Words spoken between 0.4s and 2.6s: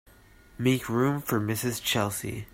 Make room for Mrs. Chelsea.